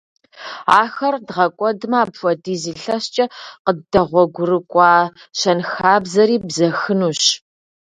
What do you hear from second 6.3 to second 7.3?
бзэхынущ.